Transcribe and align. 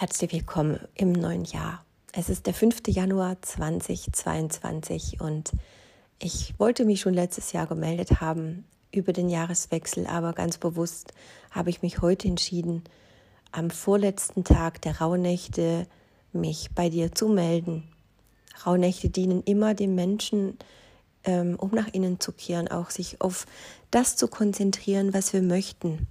Herzlich 0.00 0.32
willkommen 0.32 0.78
im 0.94 1.10
neuen 1.10 1.44
Jahr. 1.44 1.84
Es 2.12 2.28
ist 2.28 2.46
der 2.46 2.54
5. 2.54 2.82
Januar 2.86 3.42
2022 3.42 5.20
und 5.20 5.50
ich 6.20 6.54
wollte 6.56 6.84
mich 6.84 7.00
schon 7.00 7.14
letztes 7.14 7.50
Jahr 7.50 7.66
gemeldet 7.66 8.20
haben 8.20 8.64
über 8.92 9.12
den 9.12 9.28
Jahreswechsel, 9.28 10.06
aber 10.06 10.34
ganz 10.34 10.56
bewusst 10.56 11.14
habe 11.50 11.70
ich 11.70 11.82
mich 11.82 12.00
heute 12.00 12.28
entschieden, 12.28 12.84
am 13.50 13.70
vorletzten 13.70 14.44
Tag 14.44 14.80
der 14.82 15.00
Rauhnächte 15.00 15.88
mich 16.32 16.70
bei 16.76 16.90
dir 16.90 17.12
zu 17.12 17.26
melden. 17.26 17.82
Rauhnächte 18.64 19.08
dienen 19.08 19.42
immer 19.42 19.74
dem 19.74 19.96
Menschen, 19.96 20.58
ähm, 21.24 21.56
um 21.58 21.72
nach 21.72 21.88
innen 21.88 22.20
zu 22.20 22.30
kehren, 22.30 22.68
auch 22.68 22.90
sich 22.90 23.20
auf 23.20 23.46
das 23.90 24.14
zu 24.14 24.28
konzentrieren, 24.28 25.12
was 25.12 25.32
wir 25.32 25.42
möchten. 25.42 26.06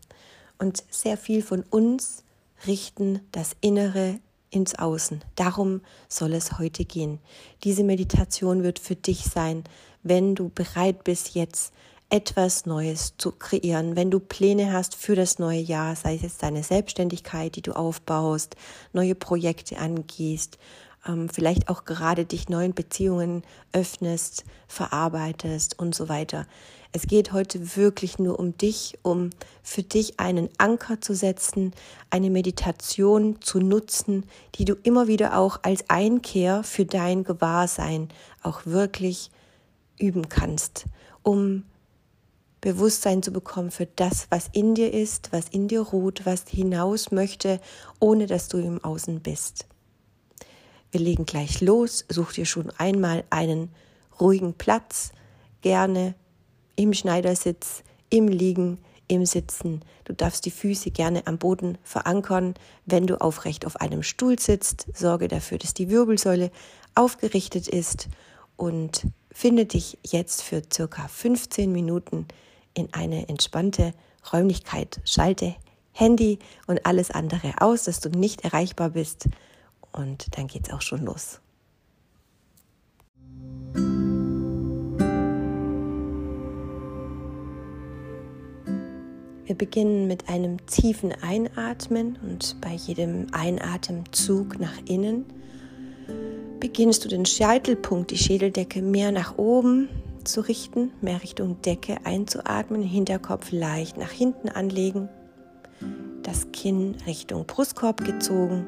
Und 0.57 0.83
sehr 0.89 1.15
viel 1.15 1.41
von 1.41 1.63
uns 1.69 2.25
richten 2.66 3.20
das 3.32 3.55
Innere 3.62 4.20
ins 4.50 4.76
Außen. 4.76 5.24
Darum 5.36 5.82
soll 6.07 6.34
es 6.34 6.57
heute 6.57 6.86
gehen. 6.86 7.20
Diese 7.64 7.84
Meditation 7.84 8.64
wird 8.64 8.79
für 8.79 8.96
dich 8.96 9.25
sein, 9.25 9.64
wenn 10.04 10.36
du 10.36 10.50
bereit 10.50 11.04
bist, 11.04 11.36
jetzt 11.36 11.74
etwas 12.10 12.65
Neues 12.65 13.15
zu 13.18 13.34
kreieren, 13.34 13.98
wenn 13.98 14.10
du 14.10 14.20
Pläne 14.20 14.71
hast 14.71 14.96
für 14.96 15.15
das 15.15 15.39
neue 15.39 15.60
Jahr, 15.60 15.96
sei 15.96 16.15
es 16.15 16.21
jetzt 16.21 16.42
deine 16.42 16.64
Selbstständigkeit, 16.64 17.56
die 17.56 17.62
du 17.62 17.74
aufbaust, 17.74 18.56
neue 18.93 19.14
Projekte 19.14 19.78
angehst, 19.78 20.57
ähm, 21.06 21.28
vielleicht 21.28 21.68
auch 21.68 21.84
gerade 21.84 22.26
dich 22.26 22.48
neuen 22.48 22.74
Beziehungen 22.74 23.43
öffnest, 23.74 24.46
verarbeitest 24.68 25.78
und 25.79 25.96
so 25.96 26.07
weiter. 26.07 26.48
Es 26.97 27.06
geht 27.06 27.32
heute 27.32 27.78
wirklich 27.78 28.18
nur 28.18 28.39
um 28.39 28.57
dich, 28.57 28.97
um 29.04 29.29
für 29.61 29.83
dich 29.83 30.19
einen 30.19 30.50
Anker 30.57 31.00
zu 31.00 31.14
setzen, 31.14 31.75
eine 32.09 32.31
Meditation 32.31 33.39
zu 33.39 33.59
nutzen, 33.59 34.25
die 34.56 34.66
du 34.66 34.73
immer 34.73 35.08
wieder 35.08 35.38
auch 35.38 35.59
als 35.61 35.88
Einkehr 35.92 36.64
für 36.64 36.86
dein 36.86 37.23
Gewahrsein 37.23 38.09
auch 38.42 38.66
wirklich 38.66 39.30
üben 40.00 40.28
kannst, 40.28 40.86
um 41.22 41.66
Bewusstsein 42.62 43.22
zu 43.22 43.30
bekommen 43.30 43.70
für 43.70 43.86
das, 43.86 44.25
was 44.31 44.50
in 44.52 44.73
dir 44.73 44.92
ist, 44.92 45.31
was 45.31 45.50
in 45.50 45.68
dir 45.68 45.81
ruht, 45.81 46.25
was 46.25 46.45
hinaus 46.48 47.12
möchte, 47.12 47.62
ohne 48.00 48.25
dass 48.25 48.48
du 48.48 48.58
im 48.58 48.84
Außen 48.84 49.20
bist. 49.20 49.68
Wir 50.90 51.02
legen 51.02 51.28
gleich 51.28 51.62
los, 51.62 52.06
such 52.09 52.34
dir 52.34 52.48
schon 52.48 52.72
einmal 52.80 53.23
einen 53.30 53.70
ruhigen 54.20 54.56
Platz, 54.56 55.12
gerne 55.62 56.16
im 56.78 56.94
Schneidersitz, 56.94 57.83
im 58.09 58.30
Liegen, 58.30 58.78
im 59.09 59.25
Sitzen. 59.25 59.81
Du 60.06 60.14
darfst 60.14 60.45
die 60.45 60.52
Füße 60.52 60.92
gerne 60.92 61.28
am 61.28 61.38
Boden 61.38 61.78
verankern. 61.84 62.53
Wenn 62.86 63.08
du 63.08 63.19
aufrecht 63.19 63.66
auf 63.66 63.81
einem 63.81 64.03
Stuhl 64.03 64.39
sitzt, 64.39 64.88
sorge 64.94 65.28
dafür, 65.28 65.58
dass 65.58 65.73
die 65.73 65.89
Wirbelsäule 65.89 66.52
aufgerichtet 66.95 67.67
ist 67.67 68.08
und 68.56 69.08
finde 69.31 69.66
dich 69.66 69.97
jetzt 70.03 70.42
für 70.42 70.61
circa 70.72 71.08
15 71.08 71.72
Minuten 71.72 72.28
in 72.73 72.94
eine 72.94 73.28
entspannte 73.28 73.94
Räumlichkeit. 74.31 75.02
Schalte 75.03 75.56
Handy 75.91 76.39
und 76.67 76.86
alles 76.86 77.12
andere 77.12 77.56
aus, 77.59 77.84
dass 77.84 78.00
du 78.00 78.09
nicht 78.09 78.44
erreichbar 78.44 78.91
bist. 78.91 79.30
Und 79.91 80.38
dann 80.38 80.47
geht's 80.47 80.72
auch 80.72 80.81
schon 80.81 81.03
los. 81.03 81.39
Wir 89.48 89.56
beginnen 89.56 90.08
mit 90.08 90.28
einem 90.28 90.66
tiefen 90.66 91.14
Einatmen 91.22 92.20
und 92.22 92.59
bei 92.59 92.73
jedem 92.73 93.28
Einatemzug 93.31 94.59
nach 94.59 94.78
innen 94.90 95.23
beginnst 96.59 97.06
du 97.06 97.08
den 97.08 97.26
Scheitelpunkt, 97.26 98.12
die 98.12 98.18
Schädeldecke 98.18 98.81
mehr 98.81 99.14
nach 99.14 99.38
oben 99.38 99.88
zu 100.25 100.42
richten, 100.42 100.92
mehr 101.00 101.24
Richtung 101.24 101.62
Decke 101.62 101.96
einzuatmen, 102.03 102.81
Hinterkopf 102.81 103.53
leicht 103.53 103.97
nach 103.97 104.12
hinten 104.12 104.50
anlegen, 104.50 105.08
das 106.24 106.52
Kinn 106.52 106.97
Richtung 107.06 107.46
Brustkorb 107.46 108.03
gezogen. 108.03 108.68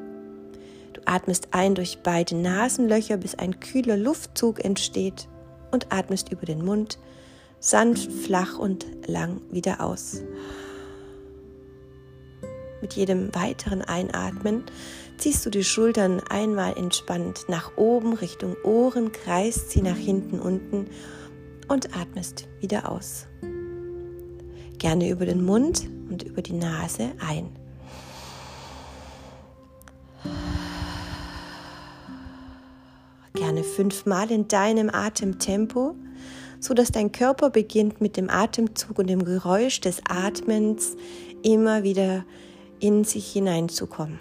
Du 0.94 1.02
atmest 1.04 1.48
ein 1.50 1.74
durch 1.74 1.98
beide 2.02 2.36
Nasenlöcher, 2.36 3.18
bis 3.18 3.34
ein 3.34 3.60
kühler 3.60 3.98
Luftzug 3.98 4.64
entsteht 4.64 5.28
und 5.72 5.92
atmest 5.92 6.32
über 6.32 6.46
den 6.46 6.64
Mund 6.64 6.98
sanft, 7.58 8.10
flach 8.10 8.58
und 8.58 8.86
lang 9.06 9.42
wieder 9.50 9.82
aus. 9.82 10.22
Mit 12.80 12.94
jedem 12.94 13.34
weiteren 13.34 13.82
Einatmen 13.82 14.64
ziehst 15.18 15.44
du 15.44 15.50
die 15.50 15.64
Schultern 15.64 16.20
einmal 16.30 16.76
entspannt 16.78 17.44
nach 17.48 17.76
oben 17.76 18.14
Richtung 18.14 18.56
Ohren, 18.64 19.12
kreist 19.12 19.70
sie 19.70 19.82
nach 19.82 19.96
hinten 19.96 20.40
unten 20.40 20.86
und 21.68 21.94
atmest 21.96 22.48
wieder 22.60 22.90
aus. 22.90 23.26
Gerne 24.78 25.10
über 25.10 25.26
den 25.26 25.44
Mund 25.44 25.88
und 26.08 26.22
über 26.22 26.40
die 26.40 26.54
Nase 26.54 27.12
ein. 27.26 27.50
Gerne 33.34 33.62
fünfmal 33.62 34.30
in 34.30 34.48
deinem 34.48 34.88
Atemtempo, 34.90 35.94
so 36.58 36.74
dass 36.74 36.90
dein 36.90 37.12
Körper 37.12 37.50
beginnt 37.50 38.00
mit 38.00 38.16
dem 38.16 38.30
Atemzug 38.30 38.98
und 38.98 39.06
dem 39.06 39.24
Geräusch 39.24 39.80
des 39.80 40.00
Atmens 40.08 40.96
immer 41.42 41.82
wieder 41.82 42.24
in 42.80 43.04
sich 43.04 43.32
hineinzukommen. 43.32 44.18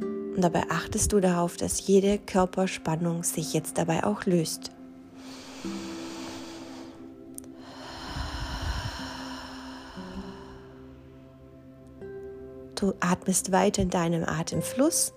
Und 0.00 0.42
dabei 0.42 0.64
achtest 0.70 1.12
du 1.12 1.20
darauf, 1.20 1.56
dass 1.56 1.86
jede 1.86 2.18
Körperspannung 2.18 3.22
sich 3.22 3.52
jetzt 3.54 3.78
dabei 3.78 4.04
auch 4.04 4.24
löst. 4.24 4.70
Du 12.78 12.94
atmest 13.00 13.50
weiter 13.50 13.82
in 13.82 13.90
deinem 13.90 14.22
Atemfluss, 14.22 15.12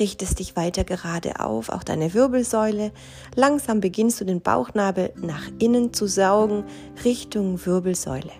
richtest 0.00 0.40
dich 0.40 0.56
weiter 0.56 0.82
gerade 0.82 1.38
auf, 1.38 1.68
auch 1.68 1.84
deine 1.84 2.12
Wirbelsäule. 2.12 2.90
Langsam 3.36 3.80
beginnst 3.80 4.20
du 4.20 4.24
den 4.24 4.40
Bauchnabel 4.40 5.12
nach 5.16 5.48
innen 5.60 5.92
zu 5.92 6.08
saugen, 6.08 6.64
Richtung 7.04 7.64
Wirbelsäule. 7.64 8.32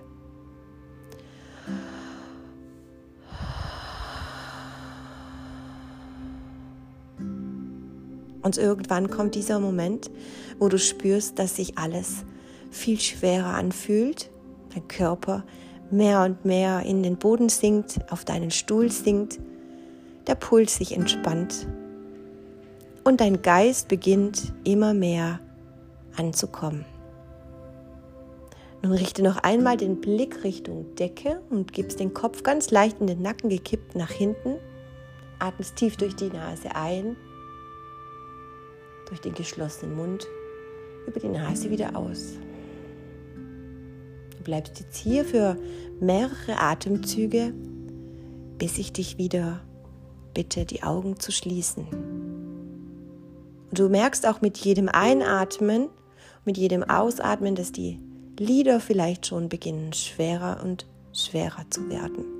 Und 8.45 8.59
irgendwann 8.59 9.11
kommt 9.11 9.35
dieser 9.35 9.59
Moment, 9.59 10.11
wo 10.59 10.69
du 10.69 10.79
spürst, 10.79 11.39
dass 11.39 11.57
sich 11.57 11.79
alles 11.79 12.25
viel 12.71 13.01
schwerer 13.01 13.55
anfühlt, 13.55 14.31
dein 14.75 14.87
Körper 14.87 15.45
mehr 15.91 16.23
und 16.25 16.45
mehr 16.45 16.83
in 16.83 17.03
den 17.03 17.17
Boden 17.17 17.49
sinkt, 17.49 18.01
auf 18.13 18.25
deinen 18.25 18.51
Stuhl 18.51 18.93
sinkt, 18.93 19.41
der 20.27 20.35
Puls 20.35 20.77
sich 20.77 20.95
entspannt 20.95 21.67
und 23.05 23.21
dein 23.21 23.43
Geist 23.43 23.89
beginnt 23.89 24.53
immer 24.65 24.93
mehr 24.93 25.41
anzukommen. 26.17 26.85
Nun 28.83 28.93
richte 28.93 29.23
noch 29.23 29.39
einmal 29.39 29.79
den 29.79 30.03
Blick 30.03 30.45
Richtung 30.45 30.95
Decke 30.97 31.41
und 31.49 31.73
gibst 31.73 32.01
den 32.01 32.13
Kopf 32.13 32.43
ganz 32.43 32.71
leicht 32.71 33.01
in 33.01 33.07
den 33.07 33.23
Nacken 33.23 33.49
gekippt 33.49 33.95
nach 33.95 34.11
hinten. 34.11 34.57
Atmest 35.39 35.77
tief 35.77 35.97
durch 35.97 36.15
die 36.17 36.29
Nase 36.29 36.75
ein 36.75 37.17
durch 39.15 39.21
den 39.21 39.35
geschlossenen 39.35 39.95
Mund 39.95 40.27
über 41.07 41.21
die 41.21 41.29
Nase 41.29 41.71
wieder 41.71 41.95
aus. 41.95 42.33
Du 44.37 44.43
bleibst 44.43 44.81
jetzt 44.81 44.97
hier 44.97 45.25
für 45.25 45.57
mehrere 46.01 46.59
Atemzüge, 46.59 47.55
bis 48.59 48.77
ich 48.77 48.93
dich 48.93 49.17
wieder 49.17 49.61
bitte, 50.35 50.65
die 50.65 50.83
Augen 50.83 51.21
zu 51.21 51.31
schließen. 51.31 51.87
Und 53.71 53.79
du 53.79 53.89
merkst 53.89 54.27
auch 54.27 54.41
mit 54.41 54.59
jedem 54.59 54.89
Einatmen, 54.89 55.91
mit 56.45 56.59
jedem 56.59 56.83
Ausatmen, 56.83 57.55
dass 57.55 57.71
die 57.71 58.01
Lieder 58.37 58.81
vielleicht 58.81 59.29
schon 59.29 59.49
beginnen 59.49 59.93
schwerer 59.93 60.61
und 60.65 60.87
schwerer 61.13 61.67
zu 61.71 61.89
werden. 61.89 62.34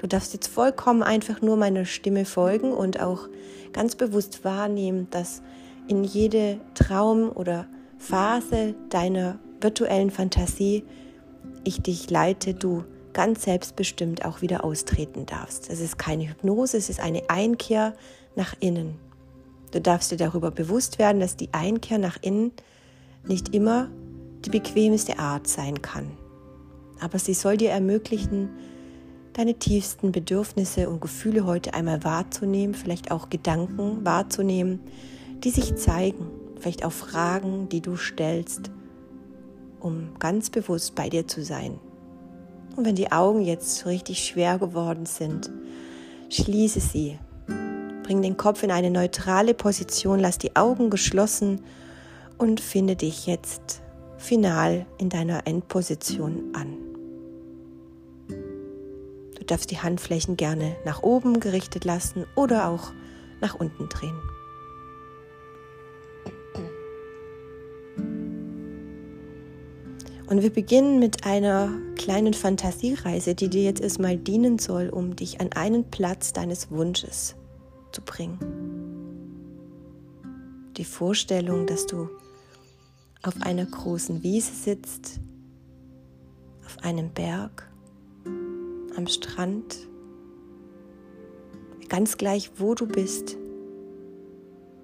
Du 0.00 0.06
darfst 0.06 0.32
jetzt 0.32 0.46
vollkommen 0.46 1.02
einfach 1.02 1.42
nur 1.42 1.58
meiner 1.58 1.84
Stimme 1.84 2.24
folgen 2.24 2.72
und 2.72 3.00
auch 3.00 3.28
ganz 3.74 3.96
bewusst 3.96 4.44
wahrnehmen, 4.44 5.08
dass 5.10 5.42
in 5.88 6.04
jede 6.04 6.58
Traum 6.74 7.30
oder 7.30 7.66
Phase 7.98 8.74
deiner 8.88 9.38
virtuellen 9.60 10.10
Fantasie 10.10 10.84
ich 11.64 11.82
dich 11.82 12.08
leite, 12.08 12.54
du 12.54 12.84
ganz 13.12 13.42
selbstbestimmt 13.42 14.24
auch 14.24 14.40
wieder 14.40 14.64
austreten 14.64 15.26
darfst. 15.26 15.68
Es 15.68 15.80
ist 15.80 15.98
keine 15.98 16.28
Hypnose, 16.30 16.78
es 16.78 16.88
ist 16.88 17.00
eine 17.00 17.28
Einkehr 17.28 17.94
nach 18.36 18.54
innen. 18.58 18.98
Du 19.70 19.82
darfst 19.82 20.10
dir 20.10 20.16
darüber 20.16 20.50
bewusst 20.50 20.98
werden, 20.98 21.20
dass 21.20 21.36
die 21.36 21.52
Einkehr 21.52 21.98
nach 21.98 22.16
innen 22.22 22.52
nicht 23.26 23.54
immer 23.54 23.90
die 24.46 24.50
bequemste 24.50 25.18
Art 25.18 25.46
sein 25.46 25.82
kann. 25.82 26.10
Aber 27.00 27.18
sie 27.18 27.34
soll 27.34 27.58
dir 27.58 27.70
ermöglichen, 27.70 28.48
deine 29.32 29.54
tiefsten 29.54 30.12
Bedürfnisse 30.12 30.88
und 30.88 31.00
Gefühle 31.00 31.46
heute 31.46 31.74
einmal 31.74 32.04
wahrzunehmen, 32.04 32.74
vielleicht 32.74 33.10
auch 33.10 33.30
Gedanken 33.30 34.04
wahrzunehmen, 34.04 34.80
die 35.44 35.50
sich 35.50 35.76
zeigen, 35.76 36.26
vielleicht 36.58 36.84
auch 36.84 36.92
Fragen, 36.92 37.68
die 37.68 37.80
du 37.80 37.96
stellst, 37.96 38.70
um 39.80 40.10
ganz 40.18 40.50
bewusst 40.50 40.94
bei 40.94 41.08
dir 41.08 41.26
zu 41.26 41.42
sein. 41.42 41.78
Und 42.76 42.84
wenn 42.84 42.96
die 42.96 43.12
Augen 43.12 43.42
jetzt 43.42 43.86
richtig 43.86 44.24
schwer 44.24 44.58
geworden 44.58 45.06
sind, 45.06 45.50
schließe 46.28 46.80
sie. 46.80 47.18
Bring 48.02 48.22
den 48.22 48.36
Kopf 48.36 48.62
in 48.62 48.70
eine 48.70 48.90
neutrale 48.90 49.54
Position, 49.54 50.18
lass 50.18 50.38
die 50.38 50.56
Augen 50.56 50.90
geschlossen 50.90 51.62
und 52.38 52.60
finde 52.60 52.96
dich 52.96 53.26
jetzt 53.26 53.82
final 54.18 54.86
in 54.98 55.08
deiner 55.08 55.46
Endposition 55.46 56.52
an. 56.54 56.79
Darfst 59.50 59.72
die 59.72 59.80
Handflächen 59.80 60.36
gerne 60.36 60.76
nach 60.84 61.02
oben 61.02 61.40
gerichtet 61.40 61.84
lassen 61.84 62.24
oder 62.36 62.68
auch 62.68 62.92
nach 63.40 63.56
unten 63.56 63.88
drehen. 63.88 64.16
Und 70.28 70.42
wir 70.42 70.50
beginnen 70.50 71.00
mit 71.00 71.26
einer 71.26 71.72
kleinen 71.96 72.32
Fantasiereise, 72.32 73.34
die 73.34 73.48
dir 73.48 73.64
jetzt 73.64 73.80
erstmal 73.80 74.16
dienen 74.16 74.60
soll, 74.60 74.88
um 74.88 75.16
dich 75.16 75.40
an 75.40 75.50
einen 75.54 75.90
Platz 75.90 76.32
deines 76.32 76.70
Wunsches 76.70 77.34
zu 77.90 78.02
bringen. 78.02 78.38
Die 80.76 80.84
Vorstellung, 80.84 81.66
dass 81.66 81.86
du 81.86 82.08
auf 83.22 83.42
einer 83.42 83.66
großen 83.66 84.22
Wiese 84.22 84.52
sitzt, 84.54 85.18
auf 86.64 86.78
einem 86.84 87.10
Berg, 87.10 87.69
am 88.96 89.06
Strand, 89.06 89.88
ganz 91.88 92.16
gleich 92.16 92.50
wo 92.56 92.74
du 92.74 92.86
bist, 92.86 93.36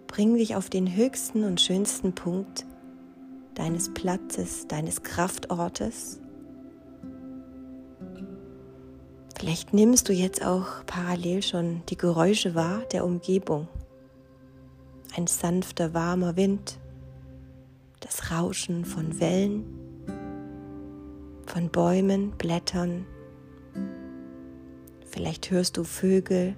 bring 0.06 0.34
dich 0.34 0.56
auf 0.56 0.70
den 0.70 0.94
höchsten 0.96 1.44
und 1.44 1.60
schönsten 1.60 2.14
Punkt 2.14 2.66
deines 3.54 3.92
Platzes, 3.92 4.66
deines 4.68 5.02
Kraftortes. 5.02 6.20
Vielleicht 9.38 9.74
nimmst 9.74 10.08
du 10.08 10.12
jetzt 10.12 10.44
auch 10.44 10.84
parallel 10.86 11.42
schon 11.42 11.82
die 11.88 11.96
Geräusche 11.96 12.54
wahr 12.54 12.82
der 12.92 13.04
Umgebung. 13.04 13.68
Ein 15.14 15.26
sanfter, 15.26 15.94
warmer 15.94 16.36
Wind, 16.36 16.78
das 18.00 18.30
Rauschen 18.30 18.84
von 18.84 19.20
Wellen, 19.20 19.64
von 21.46 21.68
Bäumen, 21.70 22.32
Blättern. 22.32 23.06
Vielleicht 25.16 25.50
hörst 25.50 25.78
du 25.78 25.84
Vögel, 25.84 26.54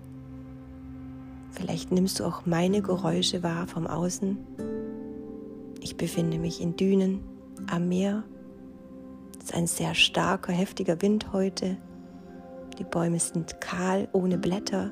vielleicht 1.52 1.92
nimmst 1.92 2.18
du 2.18 2.24
auch 2.24 2.44
meine 2.44 2.82
Geräusche 2.82 3.44
wahr 3.44 3.68
vom 3.68 3.86
Außen. 3.86 4.36
Ich 5.80 5.96
befinde 5.96 6.40
mich 6.40 6.60
in 6.60 6.74
Dünen 6.74 7.20
am 7.70 7.88
Meer. 7.88 8.24
Es 9.38 9.44
ist 9.44 9.54
ein 9.54 9.68
sehr 9.68 9.94
starker, 9.94 10.52
heftiger 10.52 11.00
Wind 11.02 11.32
heute. 11.32 11.76
Die 12.80 12.84
Bäume 12.84 13.20
sind 13.20 13.60
kahl, 13.60 14.08
ohne 14.10 14.38
Blätter. 14.38 14.90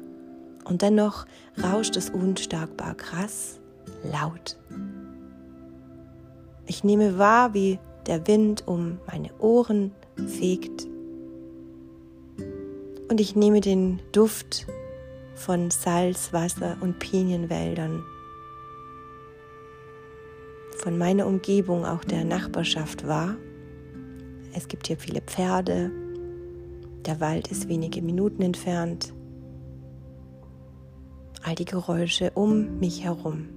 Und 0.65 0.83
dennoch 0.83 1.27
rauscht 1.61 1.97
es 1.97 2.09
unstarkbar 2.09 2.95
krass, 2.95 3.59
laut. 4.05 4.57
Ich 6.67 6.85
nehme 6.85 7.19
wahr, 7.19 7.53
wie 7.53 7.81
der 8.07 8.29
Wind 8.29 8.69
um 8.69 9.01
meine 9.09 9.35
Ohren 9.41 9.91
fegt. 10.29 10.87
Und 13.09 13.21
ich 13.21 13.37
nehme 13.37 13.61
den 13.61 14.01
Duft 14.13 14.67
von 15.35 15.71
Salz, 15.71 16.33
Wasser 16.33 16.77
und 16.81 16.99
Pinienwäldern 16.99 18.03
von 20.77 20.99
meiner 20.99 21.27
Umgebung, 21.27 21.85
auch 21.85 22.05
der 22.05 22.25
Nachbarschaft 22.25 23.07
wahr. 23.07 23.37
Es 24.53 24.69
gibt 24.69 24.87
hier 24.87 24.97
viele 24.97 25.21
Pferde, 25.21 25.91
der 27.05 27.21
Wald 27.21 27.49
ist 27.49 27.69
wenige 27.69 28.03
Minuten 28.03 28.43
entfernt. 28.43 29.13
All 31.43 31.55
die 31.55 31.65
Geräusche 31.65 32.33
um 32.33 32.79
mich 32.79 33.05
herum. 33.05 33.49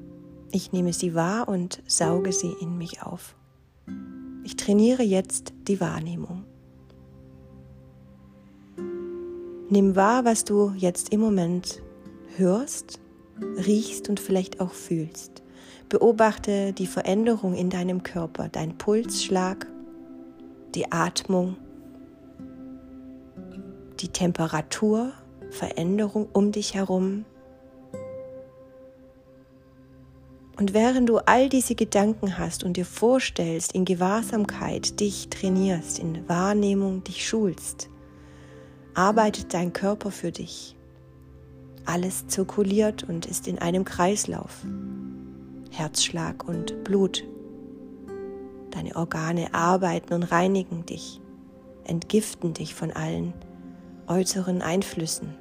Ich 0.51 0.71
nehme 0.71 0.93
sie 0.93 1.15
wahr 1.15 1.47
und 1.47 1.81
sauge 1.87 2.31
sie 2.31 2.53
in 2.61 2.77
mich 2.77 3.01
auf. 3.01 3.35
Ich 4.43 4.55
trainiere 4.55 5.03
jetzt 5.03 5.53
die 5.67 5.79
Wahrnehmung. 5.79 6.45
Nimm 9.71 9.95
wahr, 9.95 10.25
was 10.25 10.45
du 10.45 10.73
jetzt 10.75 11.13
im 11.13 11.19
Moment 11.19 11.83
hörst, 12.37 12.99
riechst 13.67 14.09
und 14.09 14.19
vielleicht 14.19 14.61
auch 14.61 14.71
fühlst. 14.71 15.43
Beobachte 15.89 16.73
die 16.73 16.87
Veränderung 16.87 17.53
in 17.53 17.69
deinem 17.69 18.01
Körper, 18.01 18.49
dein 18.49 18.79
Pulsschlag, 18.79 19.67
die 20.73 20.91
Atmung, 20.91 21.55
die 23.99 24.07
Temperatur, 24.07 25.13
Veränderung 25.51 26.27
um 26.33 26.51
dich 26.51 26.73
herum. 26.73 27.25
Und 30.57 30.73
während 30.73 31.09
du 31.09 31.19
all 31.19 31.47
diese 31.47 31.75
Gedanken 31.75 32.39
hast 32.39 32.63
und 32.63 32.75
dir 32.75 32.85
vorstellst, 32.85 33.73
in 33.73 33.85
Gewahrsamkeit 33.85 34.99
dich 34.99 35.29
trainierst, 35.29 35.99
in 35.99 36.27
Wahrnehmung 36.27 37.03
dich 37.03 37.27
schulst, 37.27 37.87
arbeitet 38.93 39.53
dein 39.53 39.73
Körper 39.73 40.11
für 40.11 40.31
dich. 40.31 40.75
Alles 41.85 42.27
zirkuliert 42.27 43.03
und 43.03 43.25
ist 43.25 43.47
in 43.47 43.59
einem 43.59 43.85
Kreislauf. 43.85 44.63
Herzschlag 45.71 46.47
und 46.47 46.83
Blut. 46.83 47.23
Deine 48.71 48.95
Organe 48.95 49.53
arbeiten 49.53 50.13
und 50.13 50.23
reinigen 50.23 50.85
dich, 50.85 51.19
entgiften 51.85 52.53
dich 52.53 52.75
von 52.75 52.91
allen 52.91 53.33
äußeren 54.07 54.61
Einflüssen, 54.61 55.35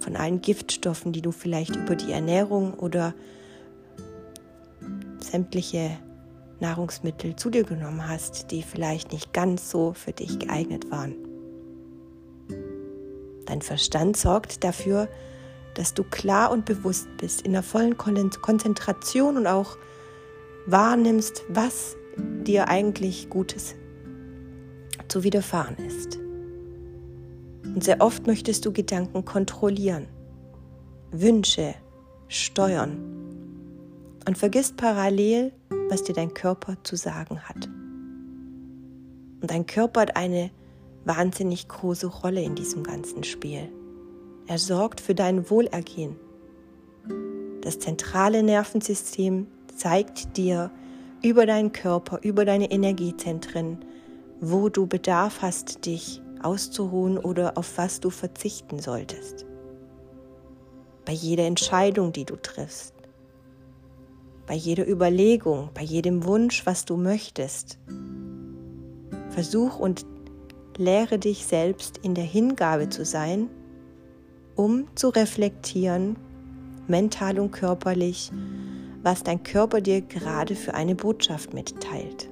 von 0.00 0.16
allen 0.16 0.40
Giftstoffen, 0.40 1.12
die 1.12 1.22
du 1.22 1.32
vielleicht 1.32 1.76
über 1.76 1.96
die 1.96 2.12
Ernährung 2.12 2.74
oder 2.74 3.14
sämtliche 5.18 5.98
Nahrungsmittel 6.60 7.36
zu 7.36 7.50
dir 7.50 7.64
genommen 7.64 8.08
hast, 8.08 8.50
die 8.50 8.62
vielleicht 8.62 9.12
nicht 9.12 9.32
ganz 9.32 9.70
so 9.70 9.92
für 9.92 10.12
dich 10.12 10.38
geeignet 10.38 10.90
waren. 10.90 11.14
Dein 13.46 13.62
Verstand 13.62 14.16
sorgt 14.16 14.64
dafür, 14.64 15.08
dass 15.74 15.94
du 15.94 16.04
klar 16.04 16.50
und 16.50 16.64
bewusst 16.64 17.08
bist, 17.18 17.42
in 17.42 17.52
der 17.52 17.62
vollen 17.62 17.96
Konzentration 17.96 19.36
und 19.36 19.46
auch 19.46 19.76
wahrnimmst, 20.66 21.42
was 21.48 21.96
dir 22.16 22.68
eigentlich 22.68 23.28
Gutes 23.28 23.74
zu 25.08 25.24
widerfahren 25.24 25.76
ist. 25.76 26.18
Und 27.64 27.82
sehr 27.82 28.00
oft 28.00 28.26
möchtest 28.26 28.64
du 28.64 28.72
Gedanken 28.72 29.24
kontrollieren, 29.24 30.06
Wünsche 31.10 31.74
steuern 32.28 32.98
und 34.26 34.38
vergisst 34.38 34.76
parallel, 34.76 35.52
was 35.88 36.04
dir 36.04 36.14
dein 36.14 36.34
Körper 36.34 36.76
zu 36.82 36.96
sagen 36.96 37.40
hat. 37.40 37.68
Und 39.40 39.50
dein 39.50 39.66
Körper 39.66 40.02
hat 40.02 40.16
eine 40.16 40.50
wahnsinnig 41.04 41.68
große 41.68 42.06
Rolle 42.06 42.42
in 42.42 42.54
diesem 42.54 42.82
ganzen 42.82 43.24
Spiel. 43.24 43.70
Er 44.46 44.58
sorgt 44.58 45.00
für 45.00 45.14
dein 45.14 45.48
Wohlergehen. 45.50 46.16
Das 47.62 47.78
zentrale 47.78 48.42
Nervensystem 48.42 49.46
zeigt 49.74 50.36
dir 50.36 50.70
über 51.22 51.46
deinen 51.46 51.72
Körper, 51.72 52.20
über 52.22 52.44
deine 52.44 52.70
Energiezentren, 52.70 53.84
wo 54.40 54.68
du 54.68 54.86
Bedarf 54.86 55.40
hast, 55.40 55.86
dich 55.86 56.20
auszuruhen 56.42 57.16
oder 57.16 57.56
auf 57.56 57.78
was 57.78 58.00
du 58.00 58.10
verzichten 58.10 58.78
solltest. 58.78 59.46
Bei 61.06 61.12
jeder 61.12 61.44
Entscheidung, 61.44 62.12
die 62.12 62.26
du 62.26 62.36
triffst, 62.36 62.94
bei 64.46 64.54
jeder 64.54 64.86
Überlegung, 64.86 65.70
bei 65.72 65.82
jedem 65.82 66.24
Wunsch, 66.24 66.66
was 66.66 66.84
du 66.84 66.96
möchtest. 66.96 67.78
Versuch 69.30 69.78
und 69.78 70.04
lehre 70.78 71.18
dich 71.18 71.46
selbst 71.46 71.98
in 71.98 72.14
der 72.14 72.24
Hingabe 72.24 72.88
zu 72.88 73.04
sein 73.04 73.48
um 74.56 74.86
zu 74.94 75.08
reflektieren, 75.08 76.16
mental 76.86 77.38
und 77.38 77.50
körperlich, 77.50 78.30
was 79.02 79.22
dein 79.22 79.42
Körper 79.42 79.80
dir 79.80 80.00
gerade 80.00 80.54
für 80.54 80.74
eine 80.74 80.94
Botschaft 80.94 81.54
mitteilt. 81.54 82.30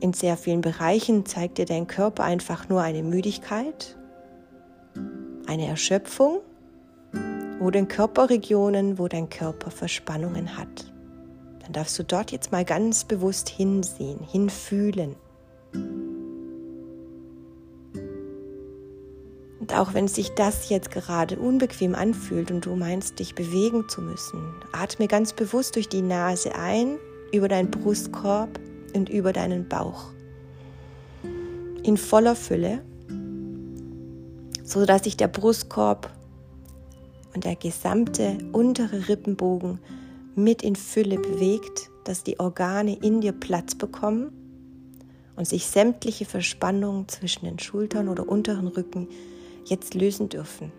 In 0.00 0.12
sehr 0.12 0.36
vielen 0.36 0.60
Bereichen 0.60 1.24
zeigt 1.24 1.58
dir 1.58 1.64
dein 1.64 1.86
Körper 1.86 2.24
einfach 2.24 2.68
nur 2.68 2.82
eine 2.82 3.02
Müdigkeit, 3.02 3.96
eine 5.46 5.66
Erschöpfung 5.66 6.40
oder 7.60 7.78
in 7.78 7.88
Körperregionen, 7.88 8.98
wo 8.98 9.08
dein 9.08 9.30
Körper 9.30 9.70
Verspannungen 9.70 10.58
hat. 10.58 10.92
Dann 11.60 11.72
darfst 11.72 11.98
du 11.98 12.04
dort 12.04 12.30
jetzt 12.30 12.52
mal 12.52 12.64
ganz 12.64 13.04
bewusst 13.04 13.48
hinsehen, 13.48 14.20
hinfühlen. 14.20 15.16
Auch 19.76 19.94
wenn 19.94 20.08
sich 20.08 20.30
das 20.30 20.68
jetzt 20.68 20.90
gerade 20.90 21.38
unbequem 21.38 21.94
anfühlt 21.94 22.50
und 22.50 22.66
du 22.66 22.76
meinst, 22.76 23.18
dich 23.18 23.34
bewegen 23.34 23.88
zu 23.88 24.00
müssen, 24.00 24.42
atme 24.72 25.06
ganz 25.06 25.32
bewusst 25.32 25.76
durch 25.76 25.88
die 25.88 26.02
Nase 26.02 26.54
ein, 26.54 26.98
über 27.32 27.48
deinen 27.48 27.70
Brustkorb 27.70 28.58
und 28.94 29.08
über 29.08 29.32
deinen 29.32 29.68
Bauch. 29.68 30.10
In 31.82 31.96
voller 31.96 32.34
Fülle, 32.34 32.82
so 34.64 34.86
dass 34.86 35.04
sich 35.04 35.16
der 35.16 35.28
Brustkorb 35.28 36.10
und 37.34 37.44
der 37.44 37.56
gesamte 37.56 38.38
untere 38.52 39.08
Rippenbogen 39.08 39.78
mit 40.34 40.62
in 40.62 40.76
Fülle 40.76 41.18
bewegt, 41.18 41.90
dass 42.04 42.22
die 42.22 42.40
Organe 42.40 42.96
in 42.96 43.20
dir 43.20 43.32
Platz 43.32 43.74
bekommen 43.74 44.35
und 45.36 45.46
sich 45.46 45.66
sämtliche 45.66 46.24
Verspannungen 46.24 47.08
zwischen 47.08 47.44
den 47.44 47.58
Schultern 47.58 48.08
oder 48.08 48.28
unteren 48.28 48.66
Rücken 48.66 49.08
jetzt 49.64 49.94
lösen 49.94 50.28
dürfen. 50.28 50.72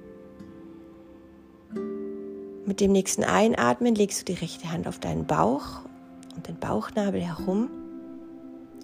Mit 2.66 2.82
dem 2.82 2.92
nächsten 2.92 3.24
Einatmen 3.24 3.96
legst 3.96 4.22
du 4.22 4.26
die 4.34 4.40
rechte 4.40 4.72
Hand 4.72 4.88
auf 4.88 5.00
deinen 5.00 5.26
Bauch 5.26 5.82
und 6.36 6.48
den 6.48 6.60
Bauchnabel 6.60 7.22
herum 7.22 7.70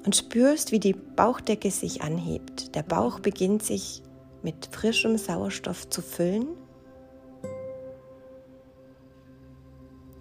und 0.05 0.15
spürst, 0.15 0.71
wie 0.71 0.79
die 0.79 0.93
Bauchdecke 0.93 1.71
sich 1.71 2.01
anhebt. 2.01 2.75
Der 2.75 2.83
Bauch 2.83 3.19
beginnt 3.19 3.63
sich 3.63 4.01
mit 4.41 4.69
frischem 4.71 5.17
Sauerstoff 5.17 5.89
zu 5.89 6.01
füllen. 6.01 6.47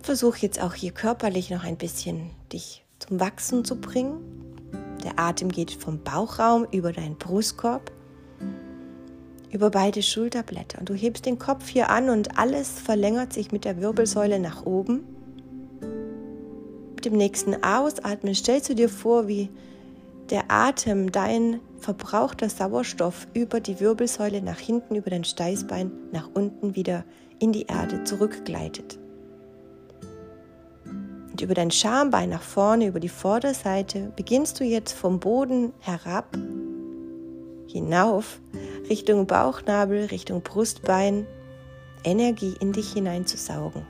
Versuch 0.02 0.36
jetzt 0.36 0.60
auch 0.60 0.74
hier 0.74 0.92
körperlich 0.92 1.50
noch 1.50 1.64
ein 1.64 1.76
bisschen 1.76 2.30
dich 2.52 2.84
zum 2.98 3.20
Wachsen 3.20 3.64
zu 3.64 3.80
bringen. 3.80 4.41
Der 5.04 5.18
Atem 5.18 5.48
geht 5.48 5.72
vom 5.72 6.02
Bauchraum 6.02 6.66
über 6.70 6.92
deinen 6.92 7.16
Brustkorb 7.16 7.90
über 9.52 9.70
beide 9.70 10.02
Schulterblätter. 10.02 10.80
Und 10.80 10.88
du 10.88 10.94
hebst 10.94 11.26
den 11.26 11.38
Kopf 11.38 11.68
hier 11.68 11.90
an 11.90 12.08
und 12.08 12.38
alles 12.38 12.70
verlängert 12.80 13.32
sich 13.32 13.52
mit 13.52 13.64
der 13.64 13.80
Wirbelsäule 13.80 14.40
nach 14.40 14.64
oben. 14.64 15.04
Mit 16.94 17.04
dem 17.04 17.16
nächsten 17.16 17.62
Ausatmen 17.62 18.34
stellst 18.34 18.70
du 18.70 18.74
dir 18.74 18.88
vor, 18.88 19.28
wie 19.28 19.50
der 20.30 20.44
Atem, 20.48 21.12
dein 21.12 21.60
verbrauchter 21.78 22.48
Sauerstoff 22.48 23.26
über 23.34 23.60
die 23.60 23.80
Wirbelsäule 23.80 24.40
nach 24.40 24.58
hinten, 24.58 24.96
über 24.96 25.10
dein 25.10 25.24
Steißbein, 25.24 25.90
nach 26.12 26.30
unten 26.32 26.74
wieder 26.74 27.04
in 27.38 27.52
die 27.52 27.66
Erde 27.66 28.04
zurückgleitet. 28.04 28.98
Und 31.32 31.40
über 31.40 31.54
dein 31.54 31.70
Schambein 31.70 32.28
nach 32.28 32.42
vorne, 32.42 32.86
über 32.86 33.00
die 33.00 33.08
Vorderseite, 33.08 34.12
beginnst 34.16 34.60
du 34.60 34.64
jetzt 34.64 34.92
vom 34.92 35.18
Boden 35.18 35.72
herab, 35.80 36.36
hinauf 37.66 38.38
Richtung 38.90 39.26
Bauchnabel, 39.26 40.04
Richtung 40.06 40.42
Brustbein, 40.42 41.26
Energie 42.04 42.54
in 42.60 42.72
dich 42.72 42.92
hineinzusaugen, 42.92 43.86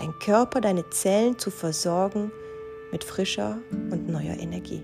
dein 0.00 0.12
Körper, 0.18 0.60
deine 0.60 0.90
Zellen 0.90 1.38
zu 1.38 1.52
versorgen 1.52 2.32
mit 2.90 3.04
frischer 3.04 3.58
und 3.70 4.08
neuer 4.08 4.36
Energie. 4.36 4.82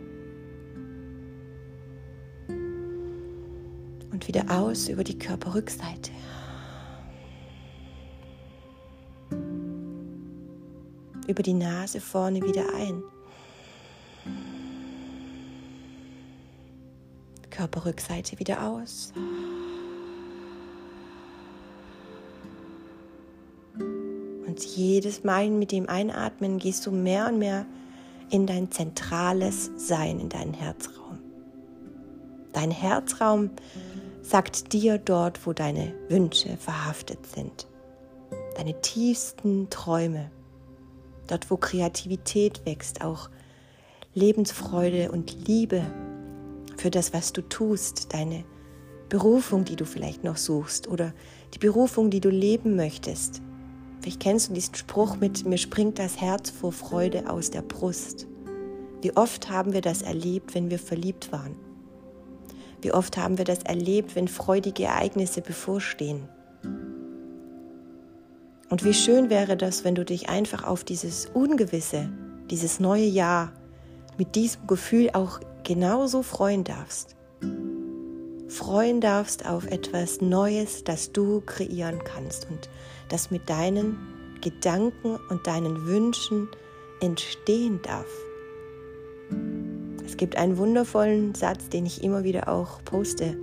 Und 4.13 4.29
wieder 4.29 4.45
aus 4.51 4.89
über 4.89 5.03
die 5.03 5.19
Körperrückseite. 5.19 6.13
Über 11.29 11.43
die 11.43 11.55
Nase 11.55 12.01
vorne 12.01 12.43
wieder 12.43 12.65
ein. 12.75 13.03
Körperrückseite 17.51 18.39
wieder 18.39 18.67
aus. 18.67 19.13
Und 23.79 24.65
jedes 24.65 25.23
Mal 25.23 25.51
mit 25.51 25.71
dem 25.71 25.89
Einatmen 25.89 26.59
gehst 26.59 26.87
du 26.87 26.91
mehr 26.91 27.29
und 27.29 27.39
mehr 27.39 27.67
in 28.31 28.47
dein 28.47 28.71
zentrales 28.71 29.71
Sein, 29.77 30.21
in 30.21 30.31
deinen 30.31 30.55
Herzraum. 30.55 31.19
Dein 32.55 32.71
Herzraum 32.71 33.51
sagt 34.23 34.73
dir 34.73 34.97
dort, 34.97 35.47
wo 35.47 35.53
deine 35.53 35.93
Wünsche 36.09 36.57
verhaftet 36.57 37.27
sind. 37.27 37.67
Deine 38.57 38.81
tiefsten 38.81 39.69
Träume. 39.69 40.31
Dort, 41.29 41.51
wo 41.51 41.57
Kreativität 41.57 42.67
wächst, 42.67 43.03
auch 43.03 43.31
Lebensfreude 44.15 45.13
und 45.13 45.47
Liebe 45.47 45.83
für 46.77 46.91
das, 46.91 47.13
was 47.13 47.33
du 47.33 47.43
tust, 47.43 48.13
deine 48.13 48.45
Berufung, 49.09 49.65
die 49.65 49.77
du 49.77 49.85
vielleicht 49.85 50.25
noch 50.25 50.37
suchst 50.37 50.89
oder 50.89 51.15
die 51.55 51.59
Berufung, 51.59 52.11
die 52.11 52.21
du 52.21 52.29
leben 52.29 52.77
möchtest. 52.77 53.41
Vielleicht 54.01 54.21
kennst 54.21 54.49
du 54.49 54.55
diesen 54.55 54.75
Spruch 54.75 55.17
mit 55.17 55.45
mir 55.47 55.59
springt 55.59 55.99
das 55.99 56.21
Herz 56.21 56.51
vor 56.51 56.73
Freude 56.73 57.31
aus 57.31 57.51
der 57.51 57.63
Brust. 57.63 58.27
Wie 59.01 59.17
oft 59.17 59.51
haben 59.51 59.73
wir 59.73 59.81
das 59.81 60.03
erlebt, 60.03 60.55
wenn 60.55 60.71
wir 60.71 60.79
verliebt 60.79 61.33
waren? 61.33 61.57
Wie 62.81 62.93
oft 62.93 63.17
haben 63.17 63.39
wir 63.39 63.45
das 63.45 63.63
erlebt, 63.63 64.15
wenn 64.15 64.29
freudige 64.29 64.85
Ereignisse 64.85 65.41
bevorstehen? 65.41 66.29
Und 68.71 68.85
wie 68.85 68.95
schön 68.95 69.31
wäre 69.31 69.57
das, 69.57 69.85
wenn 69.85 69.95
du 69.95 70.05
dich 70.05 70.29
einfach 70.29 70.65
auf 70.65 70.85
dieses 70.85 71.27
Ungewisse, 71.27 72.11
dieses 72.51 72.81
neue 72.81 73.07
Jahr 73.07 73.53
mit 74.19 74.35
diesem 74.35 74.67
Gefühl 74.67 75.11
auch 75.13 75.41
genauso 75.65 76.23
freuen 76.23 76.65
darfst. 76.65 77.17
Freuen 78.49 79.01
darfst 79.01 79.47
auf 79.47 79.67
etwas 79.67 80.21
Neues, 80.21 80.85
das 80.85 81.13
du 81.13 81.43
kreieren 81.43 82.01
kannst 82.05 82.49
und 82.51 82.69
das 83.09 83.31
mit 83.31 83.49
deinen 83.49 83.99
Gedanken 84.41 85.19
und 85.29 85.47
deinen 85.47 85.87
Wünschen 85.87 86.49
entstehen 87.01 87.81
darf. 87.83 88.07
Es 90.05 90.17
gibt 90.17 90.37
einen 90.37 90.57
wundervollen 90.57 91.35
Satz, 91.35 91.69
den 91.69 91.87
ich 91.87 92.03
immer 92.03 92.25
wieder 92.25 92.49
auch 92.49 92.83
poste. 92.85 93.37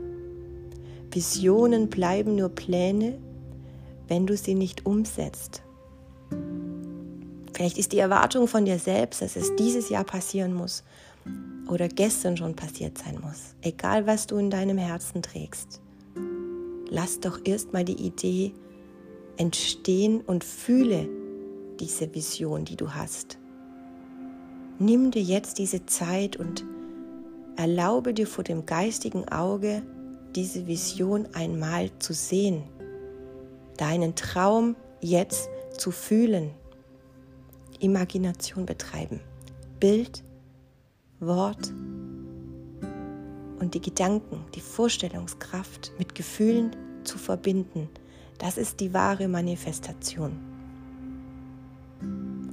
Visionen 1.12 1.90
bleiben 1.90 2.36
nur 2.36 2.50
Pläne, 2.50 3.18
wenn 4.08 4.28
du 4.28 4.38
sie 4.38 4.56
nicht 4.56 4.86
umsetzt. 4.86 5.64
Vielleicht 7.54 7.78
ist 7.78 7.94
die 7.94 8.00
Erwartung 8.00 8.48
von 8.48 8.66
dir 8.66 8.80
selbst, 8.80 9.22
dass 9.22 9.36
es 9.36 9.56
dieses 9.56 9.90
Jahr 9.90 10.04
passieren 10.04 10.54
muss 10.54 10.84
oder 11.70 11.88
gestern 11.88 12.36
schon 12.38 12.56
passiert 12.56 12.98
sein 12.98 13.20
muss. 13.22 13.56
Egal, 13.62 14.06
was 14.08 14.28
du 14.28 14.38
in 14.38 14.50
deinem 14.50 14.78
Herzen 14.78 15.22
trägst. 15.22 15.82
Lass 16.90 17.20
doch 17.20 17.40
erstmal 17.46 17.86
die 17.86 18.06
Idee 18.06 18.54
entstehen 19.38 20.22
und 20.22 20.44
fühle 20.44 21.10
diese 21.80 22.14
Vision, 22.14 22.66
die 22.66 22.76
du 22.76 22.94
hast. 22.94 23.38
Nimm 24.78 25.12
dir 25.12 25.22
jetzt 25.22 25.58
diese 25.58 25.86
Zeit 25.86 26.36
und 26.36 26.66
erlaube 27.56 28.14
dir 28.14 28.28
vor 28.28 28.44
dem 28.44 28.66
geistigen 28.66 29.28
Auge 29.30 29.82
diese 30.36 30.68
Vision 30.68 31.28
einmal 31.34 31.90
zu 32.00 32.14
sehen, 32.14 32.64
deinen 33.78 34.16
Traum 34.16 34.76
jetzt 35.02 35.50
zu 35.78 35.92
fühlen. 35.92 36.52
Imagination 37.80 38.66
betreiben. 38.66 39.20
Bild, 39.80 40.24
Wort 41.20 41.72
und 43.60 43.74
die 43.74 43.82
Gedanken, 43.82 44.44
die 44.54 44.62
Vorstellungskraft 44.62 45.92
mit 45.98 46.16
Gefühlen 46.16 46.76
zu 47.04 47.18
verbinden. 47.18 47.90
Das 48.38 48.58
ist 48.58 48.80
die 48.80 48.94
wahre 48.94 49.28
Manifestation. 49.28 50.40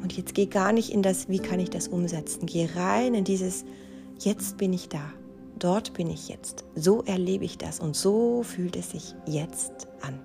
Und 0.03 0.17
jetzt 0.17 0.35
geh 0.35 0.47
gar 0.47 0.73
nicht 0.73 0.91
in 0.91 1.03
das, 1.03 1.29
wie 1.29 1.39
kann 1.39 1.61
ich 1.61 1.71
das 1.71 1.89
umsetzen. 1.89 2.47
Geh 2.47 2.69
rein 2.75 3.15
in 3.15 3.25
dieses, 3.25 3.65
jetzt 4.19 4.59
bin 4.59 4.73
ich 4.73 4.89
da, 4.89 5.13
dort 5.59 5.95
bin 5.95 6.11
ich 6.11 6.29
jetzt. 6.29 6.65
So 6.75 7.03
erlebe 7.03 7.45
ich 7.45 7.59
das 7.59 7.81
und 7.81 7.97
so 7.97 8.43
fühlt 8.43 8.77
es 8.77 8.91
sich 8.91 9.15
jetzt 9.27 9.89
an. 10.01 10.21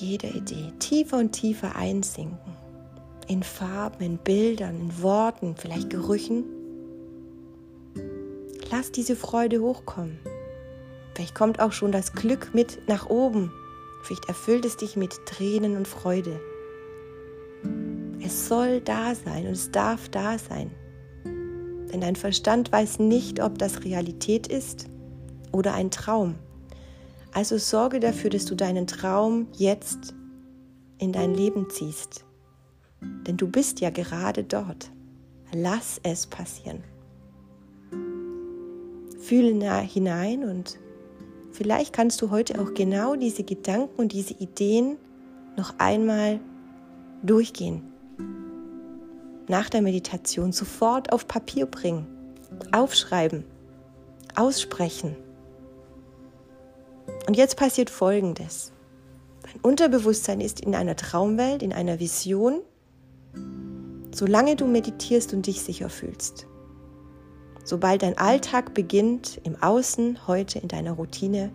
Jeder 0.00 0.34
Idee 0.34 0.72
tiefer 0.78 1.18
und 1.18 1.32
tiefer 1.32 1.76
einsinken. 1.76 2.56
In 3.26 3.42
Farben, 3.42 4.02
in 4.02 4.18
Bildern, 4.18 4.80
in 4.80 5.02
Worten, 5.02 5.54
vielleicht 5.56 5.90
Gerüchen. 5.90 6.44
Lass 8.70 8.92
diese 8.92 9.16
Freude 9.16 9.60
hochkommen. 9.60 10.18
Vielleicht 11.14 11.34
kommt 11.34 11.60
auch 11.60 11.72
schon 11.72 11.92
das 11.92 12.12
Glück 12.12 12.54
mit 12.54 12.88
nach 12.88 13.10
oben. 13.10 13.52
Vielleicht 14.02 14.28
erfüllt 14.28 14.64
es 14.64 14.76
dich 14.76 14.96
mit 14.96 15.14
Tränen 15.26 15.76
und 15.76 15.88
Freude. 15.88 16.40
Es 18.24 18.48
soll 18.48 18.80
da 18.80 19.14
sein 19.14 19.46
und 19.46 19.52
es 19.52 19.70
darf 19.70 20.08
da 20.08 20.38
sein. 20.38 20.70
Denn 21.24 22.00
dein 22.00 22.16
Verstand 22.16 22.70
weiß 22.70 22.98
nicht, 22.98 23.42
ob 23.42 23.58
das 23.58 23.84
Realität 23.84 24.46
ist 24.46 24.86
oder 25.52 25.74
ein 25.74 25.90
Traum. 25.90 26.36
Also 27.32 27.58
sorge 27.58 28.00
dafür, 28.00 28.30
dass 28.30 28.46
du 28.46 28.54
deinen 28.54 28.86
Traum 28.86 29.48
jetzt 29.56 30.14
in 30.98 31.12
dein 31.12 31.34
Leben 31.34 31.68
ziehst. 31.70 32.24
Denn 33.00 33.36
du 33.36 33.48
bist 33.48 33.80
ja 33.80 33.90
gerade 33.90 34.44
dort. 34.44 34.90
Lass 35.52 36.00
es 36.02 36.26
passieren. 36.26 36.82
Fühle 39.18 39.80
hinein 39.80 40.44
und 40.44 40.78
vielleicht 41.52 41.92
kannst 41.92 42.22
du 42.22 42.30
heute 42.30 42.60
auch 42.60 42.74
genau 42.74 43.14
diese 43.14 43.44
Gedanken 43.44 44.00
und 44.00 44.12
diese 44.12 44.34
Ideen 44.34 44.96
noch 45.56 45.74
einmal 45.78 46.40
durchgehen. 47.22 47.82
Nach 49.48 49.68
der 49.68 49.82
Meditation 49.82 50.52
sofort 50.52 51.12
auf 51.12 51.26
Papier 51.26 51.66
bringen, 51.66 52.06
aufschreiben, 52.72 53.44
aussprechen. 54.34 55.16
Und 57.28 57.36
jetzt 57.36 57.58
passiert 57.58 57.90
Folgendes. 57.90 58.72
Dein 59.42 59.60
Unterbewusstsein 59.60 60.40
ist 60.40 60.60
in 60.60 60.74
einer 60.74 60.96
Traumwelt, 60.96 61.62
in 61.62 61.74
einer 61.74 62.00
Vision, 62.00 62.62
solange 64.14 64.56
du 64.56 64.66
meditierst 64.66 65.34
und 65.34 65.46
dich 65.46 65.60
sicher 65.60 65.90
fühlst. 65.90 66.46
Sobald 67.64 68.00
dein 68.00 68.16
Alltag 68.16 68.72
beginnt, 68.72 69.42
im 69.44 69.62
Außen, 69.62 70.26
heute 70.26 70.58
in 70.58 70.68
deiner 70.68 70.92
Routine, 70.92 71.50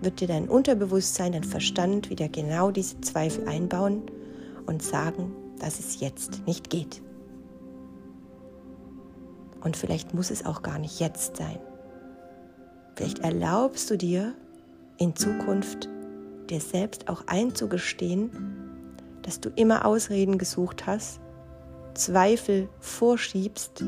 wird 0.00 0.18
dir 0.18 0.26
dein 0.26 0.48
Unterbewusstsein, 0.48 1.30
dein 1.30 1.44
Verstand 1.44 2.10
wieder 2.10 2.28
genau 2.28 2.72
diese 2.72 3.00
Zweifel 3.00 3.46
einbauen 3.46 4.02
und 4.66 4.82
sagen, 4.82 5.30
dass 5.60 5.78
es 5.78 6.00
jetzt 6.00 6.44
nicht 6.48 6.68
geht. 6.68 7.00
Und 9.62 9.76
vielleicht 9.76 10.14
muss 10.14 10.32
es 10.32 10.44
auch 10.44 10.62
gar 10.62 10.80
nicht 10.80 10.98
jetzt 10.98 11.36
sein. 11.36 11.60
Vielleicht 12.96 13.20
erlaubst 13.20 13.88
du 13.88 13.96
dir 13.96 14.34
in 15.00 15.16
Zukunft 15.16 15.88
dir 16.48 16.60
selbst 16.60 17.08
auch 17.08 17.24
einzugestehen, 17.26 18.30
dass 19.22 19.40
du 19.40 19.48
immer 19.56 19.84
Ausreden 19.84 20.38
gesucht 20.38 20.86
hast, 20.86 21.20
Zweifel 21.94 22.68
vorschiebst 22.78 23.82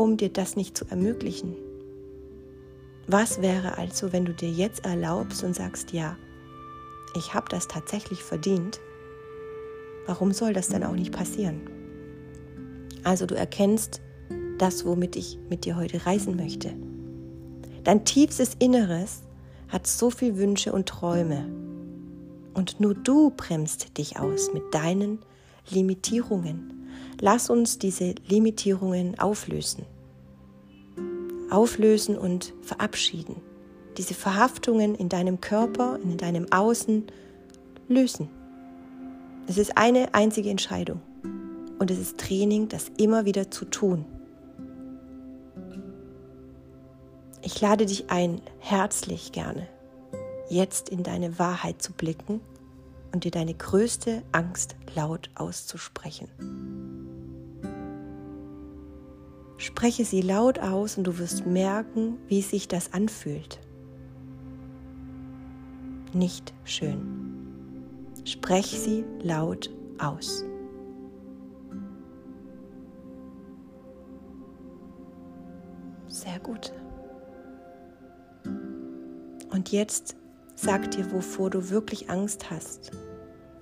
um 0.00 0.16
dir 0.16 0.30
das 0.30 0.56
nicht 0.56 0.78
zu 0.78 0.86
ermöglichen? 0.88 1.54
Was 3.06 3.42
wäre 3.42 3.76
also, 3.76 4.12
wenn 4.12 4.24
du 4.24 4.32
dir 4.32 4.50
jetzt 4.50 4.86
erlaubst 4.86 5.44
und 5.44 5.54
sagst, 5.54 5.92
ja, 5.92 6.16
ich 7.14 7.34
habe 7.34 7.48
das 7.50 7.68
tatsächlich 7.68 8.22
verdient? 8.22 8.80
Warum 10.06 10.32
soll 10.32 10.54
das 10.54 10.68
dann 10.68 10.84
auch 10.84 10.94
nicht 10.94 11.12
passieren? 11.12 11.60
Also 13.04 13.26
du 13.26 13.34
erkennst 13.34 14.00
das, 14.56 14.86
womit 14.86 15.16
ich 15.16 15.38
mit 15.50 15.66
dir 15.66 15.76
heute 15.76 16.06
reisen 16.06 16.36
möchte. 16.36 16.72
Dein 17.84 18.04
tiefstes 18.06 18.54
Inneres 18.58 19.22
hat 19.70 19.86
so 19.86 20.10
viele 20.10 20.36
Wünsche 20.36 20.72
und 20.72 20.88
Träume. 20.88 21.46
Und 22.54 22.80
nur 22.80 22.94
du 22.94 23.30
bremst 23.30 23.96
dich 23.98 24.18
aus 24.18 24.52
mit 24.52 24.74
deinen 24.74 25.20
Limitierungen. 25.70 26.88
Lass 27.20 27.50
uns 27.50 27.78
diese 27.78 28.14
Limitierungen 28.26 29.18
auflösen. 29.18 29.84
Auflösen 31.50 32.18
und 32.18 32.54
verabschieden. 32.62 33.36
Diese 33.96 34.14
Verhaftungen 34.14 34.94
in 34.94 35.08
deinem 35.08 35.40
Körper, 35.40 35.98
in 36.02 36.16
deinem 36.16 36.50
Außen 36.52 37.04
lösen. 37.88 38.28
Es 39.46 39.58
ist 39.58 39.76
eine 39.76 40.14
einzige 40.14 40.50
Entscheidung. 40.50 41.00
Und 41.78 41.90
es 41.90 41.98
ist 41.98 42.18
Training, 42.18 42.68
das 42.68 42.90
immer 42.98 43.24
wieder 43.24 43.50
zu 43.50 43.64
tun. 43.64 44.04
Ich 47.42 47.60
lade 47.60 47.86
dich 47.86 48.10
ein, 48.10 48.42
herzlich 48.58 49.32
gerne, 49.32 49.66
jetzt 50.50 50.90
in 50.90 51.02
deine 51.02 51.38
Wahrheit 51.38 51.80
zu 51.80 51.92
blicken 51.92 52.40
und 53.12 53.24
dir 53.24 53.30
deine 53.30 53.54
größte 53.54 54.22
Angst 54.32 54.76
laut 54.94 55.30
auszusprechen. 55.34 56.28
Spreche 59.56 60.04
sie 60.04 60.20
laut 60.20 60.58
aus 60.58 60.96
und 60.98 61.04
du 61.04 61.18
wirst 61.18 61.46
merken, 61.46 62.18
wie 62.28 62.42
sich 62.42 62.68
das 62.68 62.92
anfühlt. 62.92 63.58
Nicht 66.12 66.52
schön. 66.64 68.12
Sprech 68.24 68.66
sie 68.66 69.04
laut 69.22 69.70
aus. 69.98 70.44
Sehr 76.08 76.38
gut. 76.40 76.72
Und 79.60 79.72
jetzt 79.72 80.16
sag 80.54 80.90
dir, 80.90 81.12
wovor 81.12 81.50
du 81.50 81.68
wirklich 81.68 82.08
Angst 82.08 82.50
hast, 82.50 82.92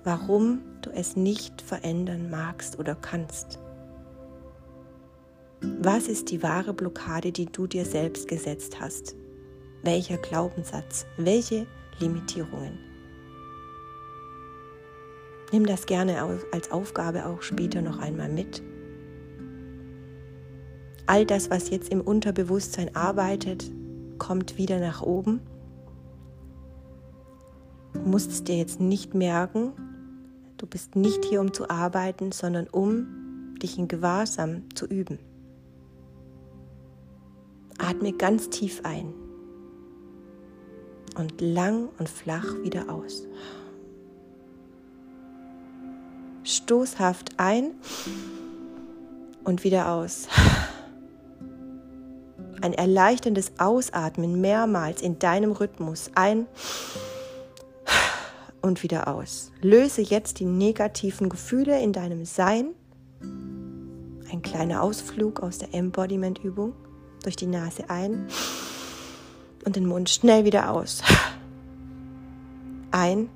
warum 0.05 0.61
du 0.81 0.91
es 0.91 1.17
nicht 1.17 1.61
verändern 1.61 2.29
magst 2.29 2.79
oder 2.79 2.95
kannst. 2.95 3.59
Was 5.59 6.07
ist 6.07 6.31
die 6.31 6.41
wahre 6.41 6.73
Blockade, 6.73 7.33
die 7.33 7.47
du 7.47 7.67
dir 7.67 7.83
selbst 7.83 8.29
gesetzt 8.29 8.79
hast? 8.79 9.17
Welcher 9.83 10.15
Glaubenssatz? 10.15 11.05
Welche 11.17 11.67
Limitierungen? 11.99 12.79
Nimm 15.51 15.65
das 15.65 15.85
gerne 15.85 16.39
als 16.53 16.71
Aufgabe 16.71 17.25
auch 17.25 17.41
später 17.41 17.81
noch 17.81 17.99
einmal 17.99 18.29
mit. 18.29 18.63
All 21.07 21.25
das, 21.25 21.49
was 21.49 21.69
jetzt 21.69 21.91
im 21.91 21.99
Unterbewusstsein 21.99 22.95
arbeitet, 22.95 23.69
kommt 24.17 24.57
wieder 24.57 24.79
nach 24.79 25.01
oben. 25.01 25.41
Du 27.93 27.99
musst 28.01 28.31
es 28.31 28.43
dir 28.43 28.57
jetzt 28.57 28.79
nicht 28.79 29.13
merken. 29.13 29.73
Du 30.57 30.65
bist 30.65 30.95
nicht 30.95 31.25
hier, 31.25 31.41
um 31.41 31.53
zu 31.53 31.69
arbeiten, 31.69 32.31
sondern 32.31 32.67
um 32.67 33.55
dich 33.61 33.77
in 33.77 33.87
Gewahrsam 33.87 34.63
zu 34.75 34.85
üben. 34.85 35.19
Atme 37.77 38.13
ganz 38.13 38.49
tief 38.49 38.81
ein 38.83 39.13
und 41.17 41.39
lang 41.41 41.89
und 41.97 42.09
flach 42.09 42.45
wieder 42.63 42.89
aus. 42.93 43.25
Stoßhaft 46.43 47.33
ein 47.37 47.71
und 49.43 49.63
wieder 49.63 49.91
aus. 49.91 50.27
Ein 52.61 52.73
erleichterndes 52.73 53.53
Ausatmen 53.57 54.41
mehrmals 54.41 55.01
in 55.01 55.17
deinem 55.19 55.51
Rhythmus 55.53 56.11
ein 56.15 56.45
und 58.61 58.83
wieder 58.83 59.07
aus. 59.07 59.51
Löse 59.61 60.01
jetzt 60.01 60.39
die 60.39 60.45
negativen 60.45 61.29
Gefühle 61.29 61.81
in 61.81 61.93
deinem 61.93 62.25
Sein. 62.25 62.71
Ein 63.21 64.41
kleiner 64.41 64.83
Ausflug 64.83 65.41
aus 65.41 65.57
der 65.57 65.73
Embodiment-Übung 65.73 66.73
durch 67.23 67.35
die 67.35 67.47
Nase 67.47 67.89
ein 67.89 68.27
und 69.65 69.75
den 69.75 69.85
Mund 69.85 70.09
schnell 70.09 70.45
wieder 70.45 70.71
aus. 70.71 71.01
Ein. 72.91 73.29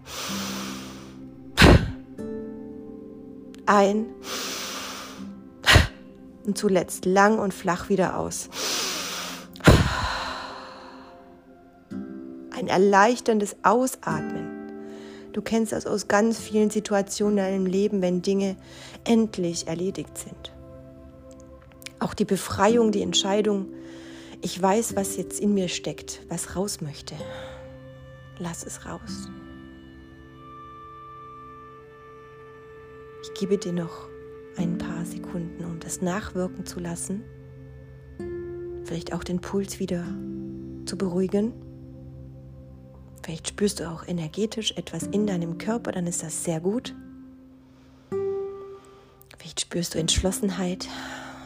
Ein. 3.65 4.05
Und 6.45 6.57
zuletzt 6.57 7.05
lang 7.05 7.39
und 7.39 7.53
flach 7.53 7.89
wieder 7.89 8.17
aus. 8.17 8.49
Ein 12.51 12.67
erleichterndes 12.67 13.55
Ausatmen. 13.63 14.42
Du 15.33 15.41
kennst 15.41 15.71
das 15.71 15.87
aus 15.87 16.07
ganz 16.07 16.39
vielen 16.39 16.69
Situationen 16.69 17.39
in 17.39 17.43
deinem 17.43 17.65
Leben, 17.65 18.01
wenn 18.01 18.21
Dinge 18.21 18.55
endlich 19.03 19.67
erledigt 19.67 20.17
sind. 20.17 20.53
Auch 21.99 22.13
die 22.13 22.25
Befreiung, 22.25 22.91
die 22.91 23.01
Entscheidung, 23.01 23.65
ich 24.41 24.61
weiß, 24.61 24.95
was 24.95 25.17
jetzt 25.17 25.39
in 25.39 25.53
mir 25.53 25.69
steckt, 25.69 26.21
was 26.29 26.55
raus 26.55 26.81
möchte. 26.81 27.15
Lass 28.37 28.63
es 28.63 28.85
raus. 28.85 29.29
Ich 33.23 33.39
gebe 33.39 33.57
dir 33.57 33.73
noch 33.73 34.09
ein 34.57 34.77
paar 34.77 35.05
Sekunden, 35.05 35.63
um 35.65 35.79
das 35.79 36.01
nachwirken 36.01 36.65
zu 36.65 36.79
lassen. 36.79 37.23
Vielleicht 38.83 39.13
auch 39.13 39.23
den 39.23 39.39
Puls 39.39 39.79
wieder 39.79 40.05
zu 40.85 40.97
beruhigen. 40.97 41.53
Vielleicht 43.23 43.47
spürst 43.47 43.79
du 43.79 43.89
auch 43.89 44.05
energetisch 44.05 44.73
etwas 44.73 45.03
in 45.03 45.25
deinem 45.25 45.57
Körper, 45.57 45.93
dann 45.93 46.07
ist 46.07 46.23
das 46.23 46.43
sehr 46.43 46.59
gut. 46.59 46.93
Vielleicht 49.37 49.61
spürst 49.61 49.95
du 49.95 49.99
Entschlossenheit, 49.99 50.87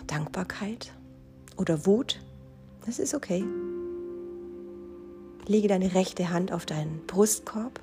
Dankbarkeit 0.07 0.91
oder 1.55 1.85
Wut. 1.85 2.19
Das 2.85 2.97
ist 2.97 3.13
okay. 3.13 3.45
Lege 5.45 5.67
deine 5.67 5.93
rechte 5.93 6.31
Hand 6.31 6.51
auf 6.51 6.65
deinen 6.65 7.05
Brustkorb. 7.05 7.79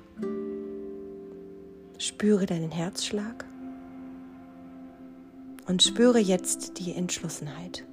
Spüre 1.97 2.45
deinen 2.45 2.71
Herzschlag. 2.71 3.45
Und 5.67 5.81
spüre 5.81 6.19
jetzt 6.19 6.79
die 6.79 6.93
Entschlossenheit. 6.93 7.85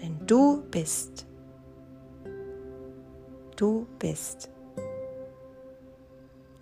Denn 0.00 0.18
du 0.26 0.62
bist. 0.70 1.27
Du 3.58 3.88
bist. 3.98 4.50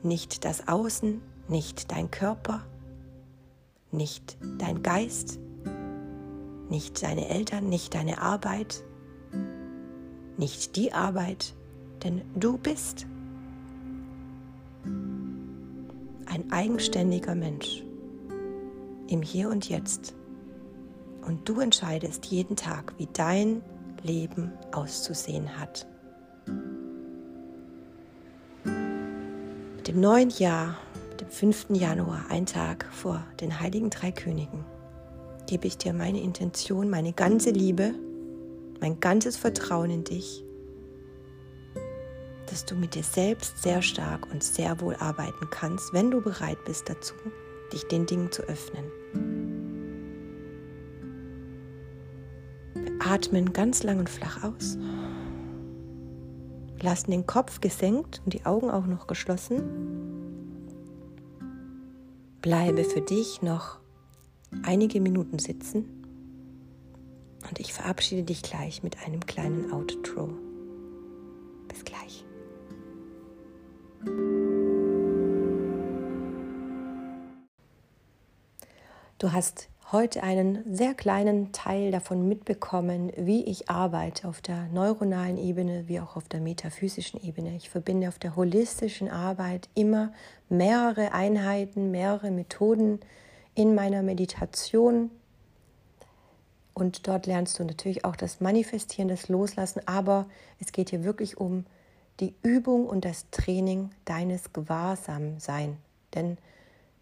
Nicht 0.03 0.47
das 0.47 0.67
Außen, 0.67 1.21
nicht 1.47 1.93
dein 1.93 2.11
Körper, 2.11 2.65
nicht 3.93 4.39
dein 4.57 4.83
Geist, 4.83 5.39
nicht 6.71 7.03
deine 7.03 7.29
Eltern, 7.29 7.69
nicht 7.69 7.95
deine 7.95 8.23
Arbeit, 8.23 8.83
nicht 10.39 10.77
die 10.77 10.95
Arbeit, 10.95 11.55
denn 12.03 12.23
du 12.35 12.57
bist 12.57 13.07
ein 16.25 16.51
eigenständiger 16.51 17.35
Mensch 17.35 17.85
im 19.09 19.21
Hier 19.21 19.51
und 19.51 19.69
Jetzt. 19.69 20.15
Und 21.27 21.47
du 21.47 21.61
entscheidest 21.61 22.25
jeden 22.25 22.57
Tag, 22.57 22.95
wie 22.97 23.09
dein 23.13 23.61
Leben 24.03 24.51
auszusehen 24.73 25.61
hat. 25.61 25.87
Dem 29.87 30.01
neuen 30.01 30.31
Jahr, 30.31 30.77
dem 31.21 31.29
5. 31.29 31.67
Januar, 31.71 32.25
ein 32.29 32.45
Tag 32.45 32.87
vor 32.91 33.25
den 33.41 33.61
heiligen 33.61 33.89
drei 33.91 34.11
Königen, 34.11 34.65
gebe 35.47 35.69
ich 35.69 35.79
dir 35.79 35.93
meine 35.93 36.21
Intention, 36.21 36.91
meine 36.91 37.13
ganze 37.13 37.51
Liebe, 37.51 37.95
mein 38.81 38.99
ganzes 38.99 39.37
Vertrauen 39.37 39.91
in 39.91 40.03
dich, 40.03 40.43
dass 42.51 42.65
du 42.65 42.75
mit 42.75 42.97
dir 42.97 43.05
selbst 43.05 43.63
sehr 43.63 43.81
stark 43.81 44.27
und 44.33 44.43
sehr 44.43 44.81
wohl 44.81 44.97
arbeiten 44.97 45.49
kannst, 45.51 45.93
wenn 45.93 46.11
du 46.11 46.21
bereit 46.21 46.59
bist 46.65 46.89
dazu, 46.89 47.15
dich 47.73 47.85
den 47.85 48.07
Dingen 48.07 48.33
zu 48.33 48.43
öffnen. 48.43 48.85
Wir 52.75 52.93
atmen 52.99 53.53
ganz 53.53 53.85
lang 53.85 54.01
und 54.01 54.11
flach 54.11 54.43
aus. 54.43 54.77
Lassen 56.87 57.11
den 57.11 57.27
Kopf 57.27 57.61
gesenkt 57.61 58.23
und 58.25 58.33
die 58.33 58.47
Augen 58.47 58.71
auch 58.71 58.87
noch 58.87 59.09
geschlossen. 59.09 59.61
Bleibe 62.41 62.85
für 62.85 63.01
dich 63.01 63.43
noch 63.43 63.81
einige 64.63 65.01
Minuten 65.01 65.41
sitzen 65.41 65.85
und 67.49 67.59
ich 67.59 67.73
verabschiede 67.73 68.23
dich 68.23 68.41
gleich 68.41 68.85
mit 68.85 69.05
einem 69.05 69.19
kleinen 69.27 69.73
Outro. 69.73 70.29
Bis 71.67 71.85
gleich. 71.85 72.25
Du 79.19 79.33
hast 79.33 79.71
heute 79.93 80.25
einen 80.25 80.75
sehr 80.75 80.95
kleinen 80.95 81.53
Teil 81.53 81.93
davon 81.93 82.27
mitbekommen, 82.27 83.13
wie 83.17 83.45
ich 83.45 83.71
arbeite 83.71 84.27
auf 84.27 84.41
der 84.41 84.67
neuronalen 84.73 85.39
Ebene 85.39 85.87
wie 85.87 86.01
auch 86.01 86.17
auf 86.17 86.29
der 86.29 86.41
metaphysischen 86.41 87.23
Ebene. 87.23 87.55
Ich 87.55 87.71
verbinde 87.71 88.09
auf 88.09 88.19
der 88.19 88.35
holistischen 88.35 89.09
Arbeit 89.09 89.69
immer 89.75 90.13
mehrere 90.49 91.13
Einheiten, 91.13 91.93
mehrere 91.93 92.33
Methoden 92.33 92.99
in 93.55 93.77
meiner 93.77 94.03
Meditation. 94.03 95.11
Und 96.75 97.07
dort 97.07 97.27
lernst 97.27 97.59
du 97.59 97.65
natürlich 97.65 98.05
auch 98.05 98.17
das 98.17 98.41
Manifestieren, 98.41 99.09
das 99.09 99.29
Loslassen, 99.29 99.81
aber 99.87 100.27
es 100.59 100.73
geht 100.73 100.91
hier 100.91 101.05
wirklich 101.05 101.39
um 101.39 101.65
die 102.19 102.35
Übung 102.43 102.87
und 102.87 103.05
das 103.05 103.31
Training 103.31 103.91
deines 104.05 104.53
Gewahrsamsein. 104.53 105.77
Denn 106.15 106.39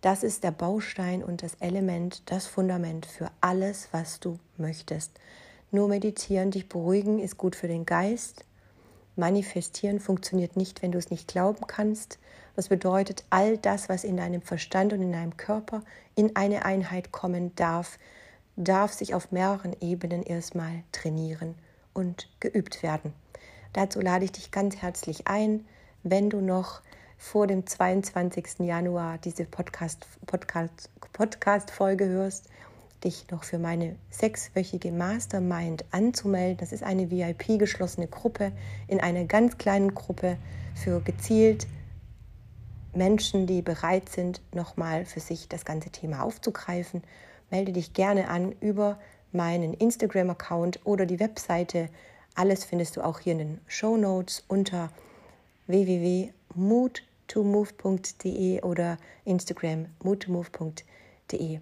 das 0.04 0.22
ist 0.22 0.44
der 0.44 0.50
Baustein 0.50 1.24
und 1.24 1.42
das 1.42 1.54
Element, 1.60 2.22
das 2.26 2.46
Fundament 2.46 3.06
für 3.06 3.30
alles, 3.40 3.88
was 3.90 4.20
du 4.20 4.38
möchtest. 4.58 5.18
Nur 5.70 5.88
meditieren, 5.88 6.50
dich 6.50 6.68
beruhigen 6.68 7.18
ist 7.18 7.38
gut 7.38 7.56
für 7.56 7.68
den 7.68 7.86
Geist. 7.86 8.44
Manifestieren 9.16 10.00
funktioniert 10.00 10.58
nicht, 10.58 10.82
wenn 10.82 10.92
du 10.92 10.98
es 10.98 11.10
nicht 11.10 11.26
glauben 11.26 11.66
kannst. 11.66 12.18
Das 12.54 12.68
bedeutet, 12.68 13.24
all 13.30 13.56
das, 13.56 13.88
was 13.88 14.04
in 14.04 14.18
deinem 14.18 14.42
Verstand 14.42 14.92
und 14.92 15.00
in 15.00 15.12
deinem 15.12 15.38
Körper 15.38 15.80
in 16.16 16.36
eine 16.36 16.66
Einheit 16.66 17.10
kommen 17.10 17.54
darf, 17.56 17.98
darf 18.56 18.92
sich 18.92 19.14
auf 19.14 19.32
mehreren 19.32 19.74
Ebenen 19.80 20.22
erstmal 20.22 20.84
trainieren 20.92 21.54
und 21.94 22.28
geübt 22.40 22.82
werden. 22.82 23.14
Dazu 23.72 24.02
lade 24.02 24.26
ich 24.26 24.32
dich 24.32 24.50
ganz 24.50 24.76
herzlich 24.76 25.28
ein, 25.28 25.64
wenn 26.02 26.28
du 26.28 26.42
noch 26.42 26.82
vor 27.24 27.46
dem 27.46 27.66
22. 27.66 28.60
Januar 28.60 29.16
diese 29.18 29.46
Podcast-Folge 29.46 30.90
Podcast, 31.12 31.80
hörst, 31.80 32.50
dich 33.02 33.26
noch 33.30 33.44
für 33.44 33.58
meine 33.58 33.96
sechswöchige 34.10 34.92
Mastermind 34.92 35.86
anzumelden. 35.90 36.58
Das 36.58 36.70
ist 36.70 36.82
eine 36.82 37.10
VIP-geschlossene 37.10 38.08
Gruppe 38.08 38.52
in 38.88 39.00
einer 39.00 39.24
ganz 39.24 39.56
kleinen 39.56 39.94
Gruppe 39.94 40.36
für 40.74 41.00
gezielt 41.00 41.66
Menschen, 42.92 43.46
die 43.46 43.62
bereit 43.62 44.10
sind, 44.10 44.42
nochmal 44.54 45.06
für 45.06 45.20
sich 45.20 45.48
das 45.48 45.64
ganze 45.64 45.88
Thema 45.88 46.22
aufzugreifen. 46.22 47.02
Melde 47.50 47.72
dich 47.72 47.94
gerne 47.94 48.28
an 48.28 48.52
über 48.60 49.00
meinen 49.32 49.72
Instagram-Account 49.72 50.80
oder 50.84 51.06
die 51.06 51.20
Webseite. 51.20 51.88
Alles 52.34 52.66
findest 52.66 52.98
du 52.98 53.00
auch 53.00 53.18
hier 53.18 53.32
in 53.32 53.38
den 53.38 53.60
Show 53.66 53.96
Notes 53.96 54.44
unter 54.46 54.90
www.moodtomove.de 57.32 58.62
oder 58.62 58.96
Instagram 59.24 59.86
moodtomove.de. 60.02 61.60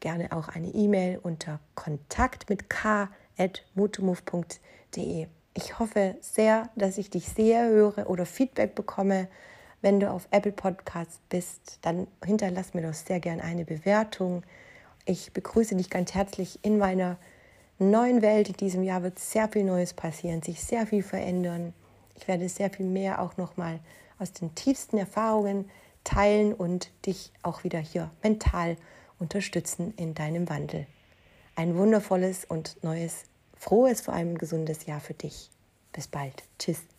Gerne 0.00 0.32
auch 0.32 0.48
eine 0.48 0.68
E-Mail 0.68 1.18
unter 1.22 1.60
kontakt 1.74 2.48
mit 2.48 2.68
k 2.68 3.08
at. 3.38 3.64
Ich 5.54 5.78
hoffe 5.78 6.16
sehr, 6.20 6.68
dass 6.76 6.98
ich 6.98 7.10
dich 7.10 7.28
sehr 7.28 7.66
höre 7.66 8.08
oder 8.10 8.26
Feedback 8.26 8.74
bekomme. 8.74 9.28
Wenn 9.80 10.00
du 10.00 10.10
auf 10.10 10.28
Apple 10.30 10.52
Podcasts 10.52 11.20
bist, 11.28 11.78
dann 11.82 12.06
hinterlass 12.24 12.74
mir 12.74 12.82
doch 12.82 12.94
sehr 12.94 13.20
gerne 13.20 13.42
eine 13.42 13.64
Bewertung. 13.64 14.42
Ich 15.04 15.32
begrüße 15.32 15.76
dich 15.76 15.90
ganz 15.90 16.14
herzlich 16.14 16.58
in 16.62 16.78
meiner 16.78 17.16
neuen 17.78 18.20
Welt. 18.22 18.48
In 18.48 18.56
diesem 18.56 18.82
Jahr 18.82 19.02
wird 19.02 19.18
sehr 19.18 19.48
viel 19.48 19.64
Neues 19.64 19.94
passieren, 19.94 20.42
sich 20.42 20.62
sehr 20.62 20.86
viel 20.86 21.02
verändern. 21.02 21.72
Ich 22.16 22.26
werde 22.28 22.48
sehr 22.48 22.70
viel 22.70 22.86
mehr 22.86 23.20
auch 23.20 23.36
nochmal 23.36 23.80
aus 24.18 24.32
den 24.32 24.54
tiefsten 24.54 24.98
Erfahrungen 24.98 25.70
teilen 26.04 26.54
und 26.54 26.90
dich 27.04 27.32
auch 27.42 27.64
wieder 27.64 27.78
hier 27.78 28.10
mental 28.22 28.76
unterstützen 29.18 29.94
in 29.96 30.14
deinem 30.14 30.48
Wandel. 30.48 30.86
Ein 31.54 31.76
wundervolles 31.76 32.44
und 32.44 32.82
neues, 32.82 33.24
frohes, 33.54 34.00
vor 34.00 34.14
allem 34.14 34.38
gesundes 34.38 34.86
Jahr 34.86 35.00
für 35.00 35.14
dich. 35.14 35.50
Bis 35.92 36.06
bald. 36.06 36.44
Tschüss. 36.58 36.95